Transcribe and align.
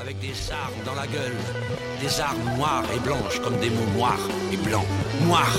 Avec 0.00 0.18
des 0.20 0.34
armes 0.50 0.82
dans 0.84 0.94
la 0.94 1.06
gueule, 1.06 1.36
des 2.00 2.20
armes 2.20 2.56
noires 2.56 2.84
et 2.94 2.98
blanches 2.98 3.40
comme 3.42 3.56
des 3.58 3.70
mots 3.70 3.90
noirs 3.96 4.28
et 4.52 4.56
blancs. 4.56 4.86
Noirs 5.22 5.56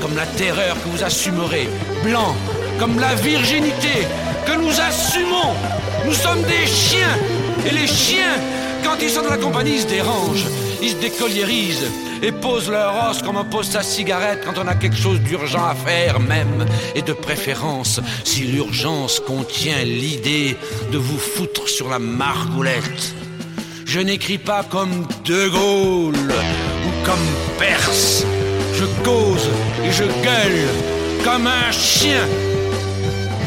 comme 0.00 0.14
la 0.14 0.26
terreur 0.26 0.74
que 0.82 0.88
vous 0.88 1.02
assumerez, 1.02 1.68
blancs 2.04 2.34
comme 2.78 2.98
la 2.98 3.14
virginité 3.14 4.06
que 4.46 4.56
nous 4.56 4.78
assumons. 4.80 5.54
Nous 6.04 6.12
sommes 6.12 6.42
des 6.42 6.66
chiens, 6.66 7.16
et 7.66 7.70
les 7.70 7.86
chiens, 7.86 8.36
quand 8.84 8.96
ils 9.00 9.10
sont 9.10 9.22
dans 9.22 9.30
la 9.30 9.38
compagnie, 9.38 9.76
ils 9.76 9.82
se 9.82 9.86
dérangent, 9.86 10.48
ils 10.82 10.90
se 10.90 10.96
décolliérisent 10.96 11.90
et 12.22 12.32
posent 12.32 12.70
leur 12.70 13.10
os 13.10 13.20
comme 13.22 13.36
on 13.36 13.44
pose 13.44 13.68
sa 13.68 13.82
cigarette 13.82 14.42
quand 14.44 14.60
on 14.62 14.68
a 14.68 14.74
quelque 14.74 14.96
chose 14.96 15.20
d'urgent 15.20 15.66
à 15.66 15.74
faire 15.74 16.20
même, 16.20 16.64
et 16.94 17.02
de 17.02 17.12
préférence 17.12 18.00
si 18.24 18.44
l'urgence 18.44 19.20
contient 19.20 19.82
l'idée 19.84 20.56
de 20.92 20.98
vous 20.98 21.18
foutre 21.18 21.68
sur 21.68 21.90
la 21.90 21.98
margoulette. 21.98 23.14
Je 23.84 24.00
n'écris 24.00 24.38
pas 24.38 24.62
comme 24.62 25.06
De 25.24 25.48
Gaulle 25.48 26.14
ou 26.14 27.04
comme 27.04 27.26
Perse. 27.58 28.24
Je 28.74 28.84
cause 29.04 29.48
et 29.84 29.92
je 29.92 30.04
gueule 30.04 30.68
comme 31.24 31.46
un 31.46 31.70
chien. 31.70 32.26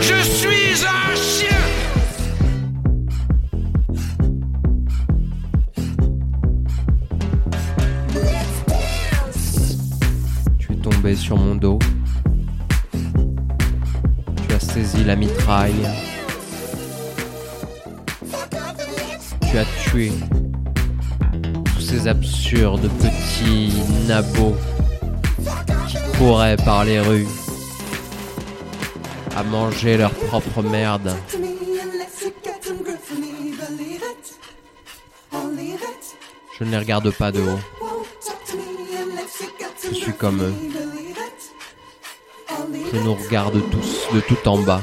Je 0.02 0.22
suis 0.22 0.86
un 0.86 1.16
chien 1.16 1.55
Sur 11.14 11.38
mon 11.38 11.54
dos. 11.54 11.78
Tu 14.48 14.56
as 14.56 14.60
saisi 14.60 15.04
la 15.04 15.16
mitraille. 15.16 15.88
Tu 19.48 19.58
as 19.58 19.66
tué 19.84 20.12
tous 21.76 21.80
ces 21.80 22.08
absurdes 22.08 22.90
petits 22.90 23.72
nabots 24.08 24.56
qui 25.88 25.98
couraient 26.18 26.58
par 26.58 26.84
les 26.84 27.00
rues 27.00 27.28
à 29.38 29.44
manger 29.44 29.98
leur 29.98 30.12
propre 30.12 30.64
merde. 30.64 31.16
Je 36.58 36.64
ne 36.64 36.72
les 36.72 36.78
regarde 36.80 37.12
pas 37.12 37.32
de 37.32 37.42
haut. 37.42 37.75
Je 39.84 39.94
suis 39.94 40.14
comme 40.14 40.42
eux. 40.42 40.54
Je 42.92 42.98
nous 43.00 43.14
regarde 43.14 43.62
tous 43.70 44.08
de 44.14 44.20
tout 44.22 44.48
en 44.48 44.58
bas. 44.60 44.82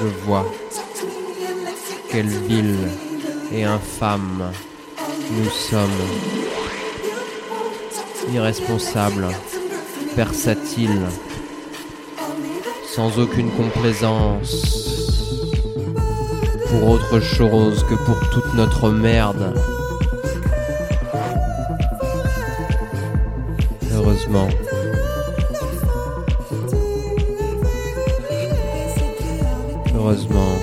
Je 0.00 0.06
vois 0.26 0.46
quelle 2.10 2.28
ville 2.28 2.88
et 3.52 3.64
infâme 3.64 4.52
nous 5.30 5.50
sommes. 5.50 5.90
Irresponsables, 8.32 9.28
versatiles, 10.16 11.06
sans 12.94 13.18
aucune 13.18 13.50
complaisance 13.50 14.84
pour 16.70 16.90
autre 16.90 17.20
chose 17.20 17.84
que 17.84 17.94
pour 17.94 18.20
toute 18.30 18.54
notre 18.54 18.90
merde. 18.90 19.54
Heureusement. 23.92 24.48
Heureusement, 29.94 30.58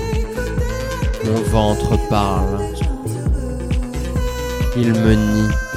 mon 1.26 1.42
ventre 1.50 1.98
parle. 2.10 2.60
Il 4.78 4.94
me 4.94 5.14
nie. 5.16 5.71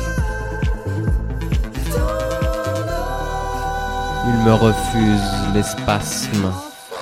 Il 4.27 4.37
me 4.43 4.55
refuse 4.55 5.55
les 5.55 5.63
spasmes 5.63 6.51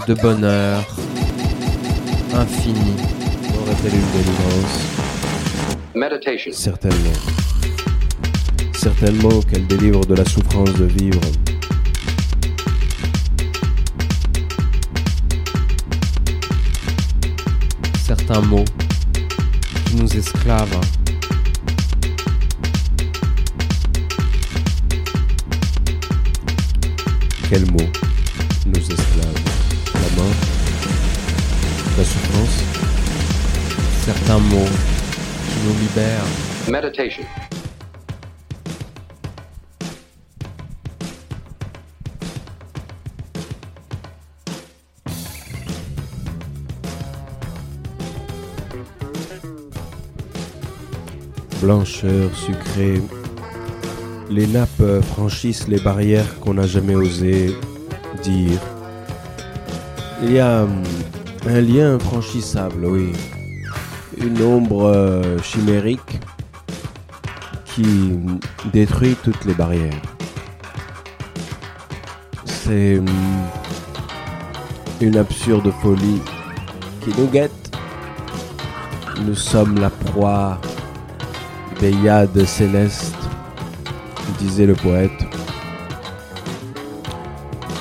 de 0.09 0.15
bonheur 0.15 0.85
infini. 2.35 2.97
Aurait-elle 3.61 3.95
une 3.95 4.11
délivrance? 4.11 4.81
Meditation. 5.95 6.53
Certainement. 6.53 7.13
Certainement 8.75 9.41
qu'elle 9.43 9.67
délivre 9.69 10.05
de 10.05 10.17
la 10.17 10.25
souffrance 10.25 10.73
de 10.75 10.85
vivre. 10.87 11.21
Certains 18.05 18.41
mots 18.41 18.65
qui 19.87 19.97
nous 19.97 20.17
esclavent. 20.17 21.02
Quel 27.55 27.71
mot 27.71 27.87
nous 28.65 28.79
esclave 28.79 29.35
La 29.93 30.17
mort 30.17 30.33
La 31.99 32.03
souffrance 32.03 32.65
Certains 34.07 34.39
mots 34.39 34.65
qui 35.51 35.67
nous 35.67 35.79
libèrent. 35.83 36.25
Meditation. 36.67 37.25
Blancheur 51.61 52.35
sucrée. 52.35 53.22
Les 54.35 54.47
nappes 54.47 55.03
franchissent 55.03 55.69
les 55.69 55.79
barrières 55.79 56.41
qu'on 56.41 56.55
n'a 56.55 56.67
jamais 56.67 56.95
osé 56.95 57.55
dire. 58.23 58.59
Il 60.23 60.33
y 60.33 60.39
a 60.39 60.63
hum, 60.63 60.83
un 61.47 61.61
lien 61.61 61.97
infranchissable, 61.97 62.87
oui. 62.87 63.13
Une 64.17 64.43
ombre 64.43 64.85
euh, 64.87 65.39
chimérique 65.43 66.19
qui 67.67 68.17
détruit 68.73 69.17
toutes 69.23 69.45
les 69.45 69.53
barrières. 69.53 70.01
C'est 72.47 73.01
hum, 73.01 73.07
une 75.03 75.19
absurde 75.19 75.71
folie 75.83 76.23
qui 77.03 77.11
nous 77.21 77.27
guette. 77.27 77.77
Nous 79.27 79.35
sommes 79.35 79.79
la 79.79 79.91
proie 79.91 80.59
des 81.81 81.93
yades 81.93 82.47
célestes, 82.47 83.22
disait 84.39 84.67
le 84.67 84.75
poète. 84.75 85.11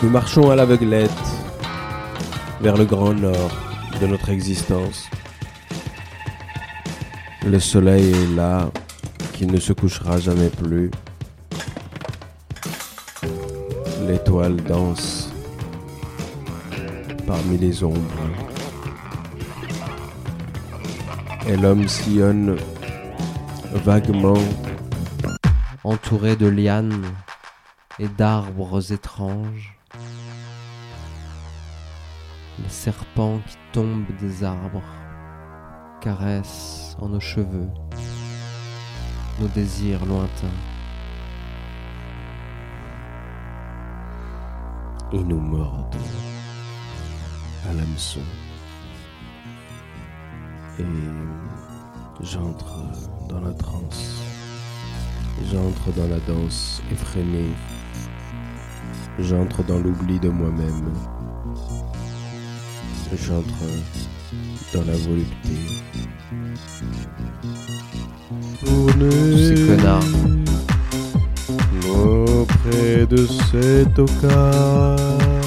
Nous 0.03 0.09
marchons 0.09 0.49
à 0.49 0.55
l'aveuglette 0.55 1.11
vers 2.61 2.77
le 2.77 2.85
grand 2.85 3.13
nord 3.13 3.51
de 3.99 4.07
notre 4.07 4.29
existence. 4.29 5.09
Le 7.45 7.59
soleil 7.59 8.11
est 8.11 8.35
là, 8.35 8.69
qui 9.33 9.45
ne 9.45 9.59
se 9.59 9.73
couchera 9.73 10.19
jamais 10.19 10.49
plus. 10.49 10.91
L'étoile 14.07 14.57
danse 14.57 15.31
parmi 17.25 17.57
les 17.57 17.83
ombres. 17.83 17.99
Et 21.47 21.57
l'homme 21.57 21.87
sillonne 21.87 22.57
vaguement 23.85 24.37
entouré 25.83 26.35
de 26.35 26.47
lianes 26.47 27.05
et 27.99 28.07
d'arbres 28.07 28.91
étranges. 28.91 29.77
Les 32.59 32.69
serpents 32.69 33.39
qui 33.47 33.57
tombent 33.73 34.15
des 34.19 34.43
arbres 34.43 34.83
caressent 36.01 36.95
en 36.99 37.09
nos 37.09 37.19
cheveux 37.19 37.69
nos 39.39 39.47
désirs 39.47 40.05
lointains. 40.05 40.57
et 45.13 45.23
nous 45.23 45.39
mordent 45.39 45.95
à 47.69 47.73
l'hameçon. 47.73 48.21
Et 50.79 50.85
j'entre 52.21 52.79
dans 53.27 53.41
la 53.41 53.53
transe. 53.53 54.30
J'entre 55.49 55.91
dans 55.95 56.07
la 56.07 56.19
danse 56.27 56.81
effrénée. 56.91 57.51
J'entre 59.19 59.63
dans 59.63 59.79
l'oubli 59.79 60.19
de 60.19 60.29
moi-même. 60.29 60.93
J'entre 63.13 63.63
dans 64.73 64.85
la 64.85 64.97
volupté. 64.97 65.81
tourner 68.63 69.55
Ces 69.55 69.65
connards. 69.67 70.03
auprès 71.89 73.05
de 73.07 73.25
cet 73.25 73.99
occasion. 73.99 75.40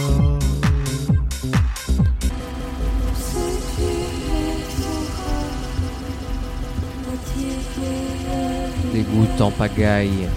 Des 9.15 9.21
gouttes 9.21 9.41
en 9.41 9.51
pagaille 9.53 10.29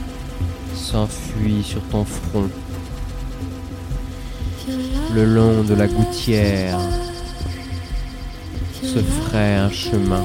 s'enfuient 0.76 1.64
sur 1.64 1.82
ton 1.90 2.06
front. 2.06 2.48
Le 5.16 5.26
long 5.26 5.64
de 5.64 5.74
la 5.74 5.88
gouttière 5.88 6.78
se 8.84 9.00
ferait 9.00 9.56
un 9.56 9.72
chemin. 9.72 10.24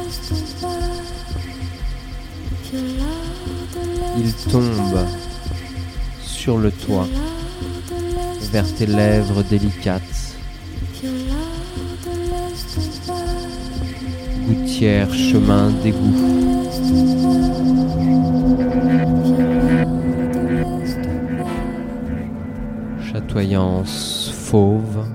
Il 4.18 4.34
tombe 4.50 5.06
sur 6.22 6.58
le 6.58 6.70
toit 6.70 7.08
vers 8.52 8.74
tes 8.74 8.86
lèvres 8.86 9.42
délicates. 9.44 10.21
Chemin 14.82 15.70
d'égout. 15.80 16.12
Chatoyance 23.00 24.32
fauve. 24.34 25.06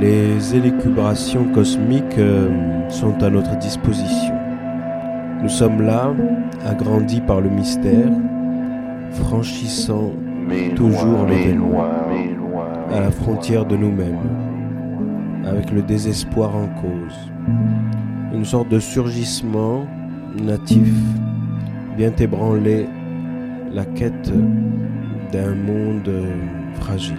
Les 0.00 0.54
élucubrations 0.54 1.44
cosmiques 1.52 2.18
euh, 2.18 2.88
sont 2.88 3.22
à 3.22 3.30
notre 3.30 3.56
disposition. 3.58 4.34
Nous 5.42 5.48
sommes 5.48 5.82
là, 5.82 6.12
agrandis 6.64 7.20
par 7.20 7.40
le 7.40 7.50
mystère, 7.50 8.10
franchissant 9.12 10.12
toujours 10.76 11.26
l'événement, 11.26 11.84
à 12.92 13.00
la 13.00 13.10
frontière 13.10 13.66
de 13.66 13.76
nous-mêmes, 13.76 14.18
avec 15.46 15.70
le 15.70 15.82
désespoir 15.82 16.54
en 16.54 16.68
cause. 16.80 17.32
Une 18.32 18.44
sorte 18.44 18.68
de 18.68 18.78
surgissement 18.78 19.86
natif 20.42 20.88
vient 21.96 22.14
ébranler 22.18 22.86
la 23.72 23.84
quête 23.84 24.32
d'un 25.32 25.54
monde 25.54 26.08
euh, 26.08 26.34
fragile. 26.74 27.16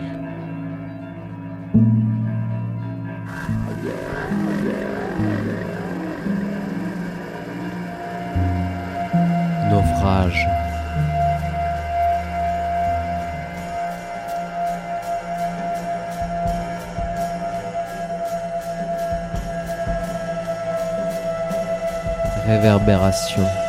Réverbération. 22.45 23.64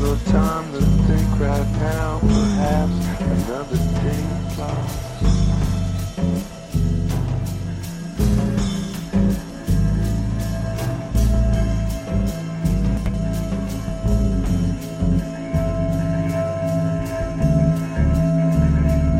No 0.00 0.16
time 0.26 0.72
to 0.72 0.80
think 0.80 1.28
right 1.38 1.70
now. 1.78 2.18
Perhaps 2.20 2.96
another 3.20 3.76
day 4.00 4.24
flies. 4.54 5.10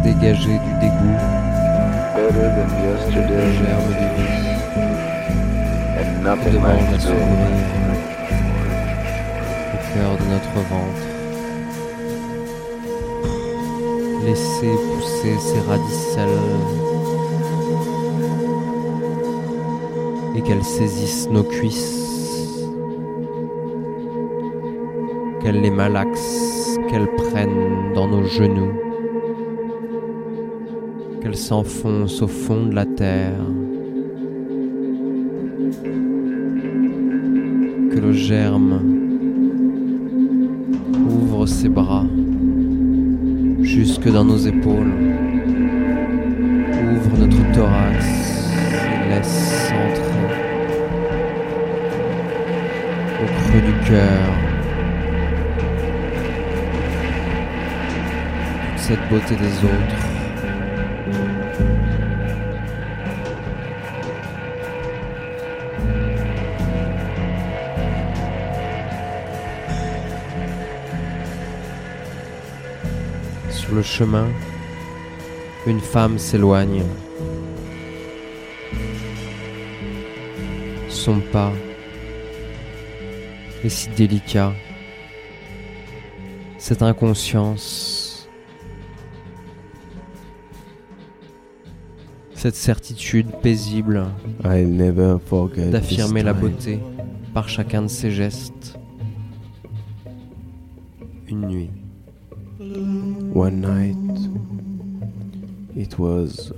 Dégagé 0.02 0.58
du 0.64 0.72
dégoût, 0.80 1.18
Better 2.14 2.48
than 2.56 2.70
yesterday, 2.84 3.46
germe 3.58 3.92
de 4.00 4.08
vie, 4.16 4.40
and 6.00 6.10
nothing 6.24 6.56
like 6.62 7.00
s'ouvrir 7.00 7.00
today. 7.00 7.89
au 7.89 7.89
de 9.96 10.24
notre 10.30 10.54
ventre. 10.68 11.06
Laisser 14.24 14.70
pousser 14.94 15.36
ses 15.38 15.60
radicelles 15.60 16.28
et 20.36 20.42
qu'elles 20.42 20.62
saisissent 20.62 21.28
nos 21.30 21.42
cuisses, 21.42 22.64
qu'elles 25.40 25.60
les 25.60 25.70
malaxent, 25.70 26.78
qu'elles 26.88 27.12
prennent 27.16 27.92
dans 27.94 28.06
nos 28.06 28.24
genoux, 28.24 28.72
qu'elles 31.20 31.36
s'enfoncent 31.36 32.22
au 32.22 32.28
fond 32.28 32.66
de 32.66 32.74
la 32.74 32.86
terre. 32.86 33.40
que 37.90 37.98
le 37.98 38.12
germe 38.12 38.99
ses 41.50 41.68
bras 41.68 42.06
jusque 43.62 44.08
dans 44.08 44.24
nos 44.24 44.38
épaules, 44.38 44.92
ouvre 46.94 47.18
notre 47.18 47.52
thorax 47.52 48.06
et 49.04 49.08
laisse 49.10 49.72
entrer 49.72 50.26
au 53.22 53.26
creux 53.26 53.60
du 53.60 53.88
cœur 53.88 54.28
cette 58.76 59.08
beauté 59.10 59.34
des 59.34 59.64
autres. 59.64 60.09
Sur 73.70 73.76
le 73.76 73.82
chemin, 73.84 74.26
une 75.64 75.78
femme 75.78 76.18
s'éloigne. 76.18 76.82
Son 80.88 81.20
pas 81.20 81.52
est 83.62 83.68
si 83.68 83.88
délicat. 83.90 84.52
Cette 86.58 86.82
inconscience, 86.82 88.28
cette 92.34 92.56
certitude 92.56 93.30
paisible 93.40 94.04
d'affirmer 95.70 96.24
la 96.24 96.32
beauté 96.32 96.80
par 97.32 97.48
chacun 97.48 97.82
de 97.82 97.86
ses 97.86 98.10
gestes. 98.10 98.80
Une 101.28 101.46
nuit. 101.46 101.70
One 102.60 103.62
night, 103.62 103.96
it 105.74 105.98
was 105.98 106.52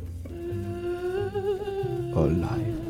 all 2.17 2.27
life. 2.27 2.83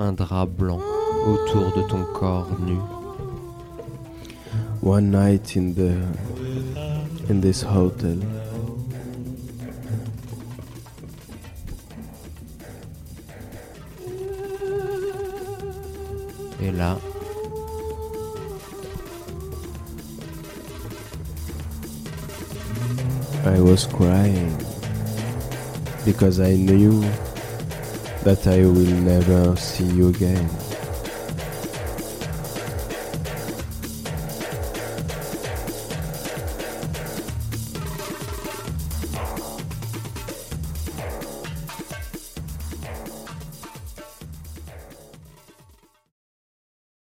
un 0.00 0.12
drap 0.16 0.48
blanc 0.58 0.80
autour 1.24 1.72
de 1.76 1.86
ton 1.88 2.04
corps 2.12 2.50
nu. 2.66 2.80
One 4.80 5.12
night 5.12 5.54
in 5.54 5.74
the 5.74 5.92
in 7.28 7.40
this 7.40 7.62
hotel. 7.62 8.18
Et 16.60 16.72
là, 16.72 16.98
I 23.46 23.60
was 23.60 23.86
crying 23.86 24.56
because 26.04 26.40
I 26.40 26.54
knew 26.54 27.00
that 28.22 28.46
I 28.46 28.64
will 28.64 28.96
never 29.04 29.54
see 29.56 29.84
you 29.84 30.08
again. 30.08 30.48